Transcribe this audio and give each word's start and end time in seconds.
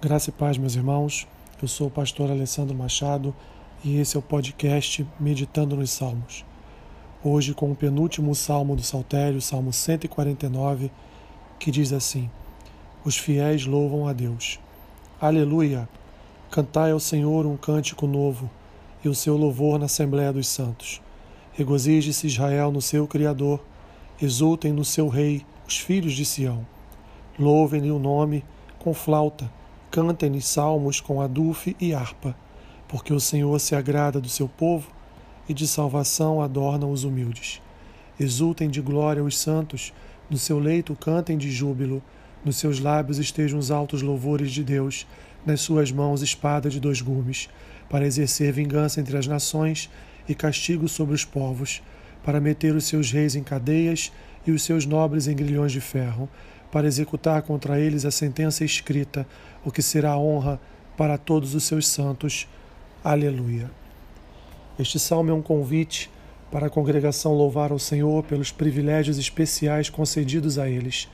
Graça 0.00 0.30
e 0.30 0.32
paz, 0.32 0.56
meus 0.56 0.76
irmãos. 0.76 1.26
Eu 1.60 1.66
sou 1.66 1.88
o 1.88 1.90
pastor 1.90 2.30
Alessandro 2.30 2.72
Machado 2.72 3.34
e 3.84 3.98
esse 3.98 4.14
é 4.14 4.18
o 4.20 4.22
podcast 4.22 5.04
Meditando 5.18 5.74
nos 5.74 5.90
Salmos. 5.90 6.44
Hoje, 7.24 7.52
com 7.52 7.72
o 7.72 7.74
penúltimo 7.74 8.32
salmo 8.32 8.76
do 8.76 8.82
Saltério, 8.82 9.42
Salmo 9.42 9.72
149, 9.72 10.92
que 11.58 11.72
diz 11.72 11.92
assim: 11.92 12.30
Os 13.04 13.16
fiéis 13.16 13.66
louvam 13.66 14.06
a 14.06 14.12
Deus. 14.12 14.60
Aleluia! 15.20 15.88
Cantai 16.48 16.92
ao 16.92 17.00
Senhor 17.00 17.44
um 17.44 17.56
cântico 17.56 18.06
novo 18.06 18.48
e 19.04 19.08
o 19.08 19.16
seu 19.16 19.36
louvor 19.36 19.80
na 19.80 19.86
Assembleia 19.86 20.32
dos 20.32 20.46
Santos. 20.46 21.02
Regozije-se 21.54 22.28
Israel 22.28 22.70
no 22.70 22.80
seu 22.80 23.08
Criador, 23.08 23.60
exultem 24.22 24.72
no 24.72 24.84
seu 24.84 25.08
Rei 25.08 25.44
os 25.66 25.76
filhos 25.76 26.12
de 26.12 26.24
Sião. 26.24 26.64
Louvem-lhe 27.36 27.90
o 27.90 27.98
nome 27.98 28.44
com 28.78 28.94
flauta 28.94 29.57
Cantem-lhe 29.90 30.42
salmos 30.42 31.00
com 31.00 31.20
adufe 31.20 31.76
e 31.80 31.94
harpa, 31.94 32.36
porque 32.86 33.12
o 33.12 33.20
Senhor 33.20 33.58
se 33.58 33.74
agrada 33.74 34.20
do 34.20 34.28
seu 34.28 34.48
povo 34.48 34.90
e 35.48 35.54
de 35.54 35.66
salvação 35.66 36.42
adorna 36.42 36.86
os 36.86 37.04
humildes. 37.04 37.60
Exultem 38.20 38.68
de 38.68 38.80
glória 38.80 39.24
os 39.24 39.38
santos, 39.38 39.92
no 40.28 40.36
seu 40.36 40.58
leito 40.58 40.94
cantem 40.94 41.38
de 41.38 41.50
júbilo, 41.50 42.02
nos 42.44 42.56
seus 42.56 42.78
lábios 42.80 43.18
estejam 43.18 43.58
os 43.58 43.70
altos 43.70 44.02
louvores 44.02 44.52
de 44.52 44.62
Deus, 44.62 45.06
nas 45.44 45.60
suas 45.62 45.90
mãos 45.90 46.20
espada 46.20 46.68
de 46.68 46.78
dois 46.78 47.00
gumes, 47.00 47.48
para 47.88 48.06
exercer 48.06 48.52
vingança 48.52 49.00
entre 49.00 49.16
as 49.16 49.26
nações 49.26 49.88
e 50.28 50.34
castigo 50.34 50.86
sobre 50.86 51.14
os 51.14 51.24
povos, 51.24 51.82
para 52.22 52.40
meter 52.40 52.74
os 52.74 52.84
seus 52.84 53.10
reis 53.10 53.34
em 53.34 53.42
cadeias 53.42 54.12
e 54.46 54.50
os 54.50 54.62
seus 54.62 54.84
nobres 54.84 55.26
em 55.26 55.34
grilhões 55.34 55.72
de 55.72 55.80
ferro, 55.80 56.28
para 56.70 56.86
executar 56.86 57.42
contra 57.42 57.80
eles 57.80 58.04
a 58.04 58.10
sentença 58.10 58.64
escrita, 58.64 59.26
o 59.64 59.70
que 59.70 59.82
será 59.82 60.16
honra 60.18 60.60
para 60.96 61.16
todos 61.16 61.54
os 61.54 61.64
seus 61.64 61.86
santos. 61.86 62.48
Aleluia. 63.02 63.70
Este 64.78 64.98
salmo 64.98 65.30
é 65.30 65.34
um 65.34 65.42
convite 65.42 66.10
para 66.50 66.66
a 66.66 66.70
congregação 66.70 67.34
louvar 67.34 67.72
ao 67.72 67.78
Senhor 67.78 68.22
pelos 68.24 68.50
privilégios 68.50 69.18
especiais 69.18 69.90
concedidos 69.90 70.58
a 70.58 70.68
eles. 70.68 71.08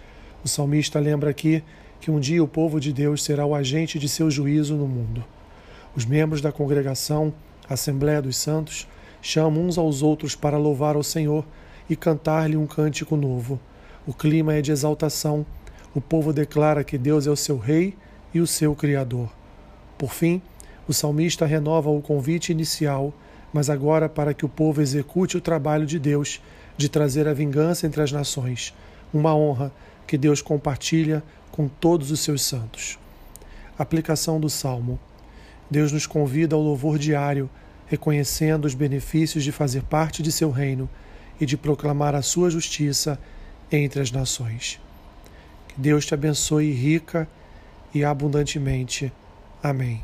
O 0.44 0.48
salmista 0.48 1.00
lembra 1.00 1.30
aqui 1.30 1.62
que 2.00 2.10
um 2.10 2.20
dia 2.20 2.42
o 2.42 2.48
povo 2.48 2.78
de 2.78 2.92
Deus 2.92 3.24
será 3.24 3.46
o 3.46 3.54
agente 3.54 3.98
de 3.98 4.08
seu 4.08 4.30
juízo 4.30 4.76
no 4.76 4.86
mundo. 4.86 5.24
Os 5.96 6.04
membros 6.04 6.40
da 6.40 6.52
congregação, 6.52 7.32
Assembleia 7.68 8.20
dos 8.20 8.36
Santos, 8.36 8.86
chamam 9.22 9.64
uns 9.64 9.78
aos 9.78 10.02
outros 10.02 10.34
para 10.34 10.58
louvar 10.58 10.96
ao 10.96 11.02
Senhor 11.02 11.44
e 11.88 11.96
cantar-lhe 11.96 12.56
um 12.56 12.66
cântico 12.66 13.16
novo. 13.16 13.58
O 14.06 14.12
clima 14.12 14.54
é 14.54 14.60
de 14.60 14.70
exaltação. 14.70 15.46
O 15.94 16.00
povo 16.00 16.32
declara 16.32 16.84
que 16.84 16.98
Deus 16.98 17.26
é 17.26 17.30
o 17.30 17.36
seu 17.36 17.56
rei 17.56 17.96
e 18.34 18.40
o 18.40 18.46
seu 18.46 18.74
criador. 18.74 19.30
Por 19.96 20.12
fim, 20.12 20.42
o 20.86 20.92
salmista 20.92 21.46
renova 21.46 21.88
o 21.88 22.02
convite 22.02 22.52
inicial, 22.52 23.14
mas 23.52 23.70
agora 23.70 24.08
para 24.08 24.34
que 24.34 24.44
o 24.44 24.48
povo 24.48 24.82
execute 24.82 25.36
o 25.36 25.40
trabalho 25.40 25.86
de 25.86 25.98
Deus 25.98 26.42
de 26.76 26.88
trazer 26.88 27.26
a 27.28 27.32
vingança 27.32 27.86
entre 27.86 28.02
as 28.02 28.12
nações, 28.12 28.74
uma 29.12 29.34
honra 29.34 29.72
que 30.06 30.18
Deus 30.18 30.42
compartilha 30.42 31.22
com 31.50 31.68
todos 31.68 32.10
os 32.10 32.20
seus 32.20 32.42
santos. 32.42 32.98
Aplicação 33.78 34.38
do 34.38 34.50
salmo. 34.50 34.98
Deus 35.70 35.92
nos 35.92 36.06
convida 36.06 36.54
ao 36.54 36.62
louvor 36.62 36.98
diário, 36.98 37.48
reconhecendo 37.86 38.64
os 38.64 38.74
benefícios 38.74 39.44
de 39.44 39.52
fazer 39.52 39.82
parte 39.84 40.22
de 40.22 40.30
seu 40.30 40.50
reino 40.50 40.90
e 41.40 41.46
de 41.46 41.56
proclamar 41.56 42.14
a 42.14 42.22
sua 42.22 42.50
justiça 42.50 43.18
entre 43.70 44.00
as 44.00 44.10
nações. 44.10 44.80
Que 45.68 45.80
Deus 45.80 46.06
te 46.06 46.14
abençoe 46.14 46.72
rica 46.72 47.28
e 47.94 48.04
abundantemente. 48.04 49.12
Amém. 49.62 50.02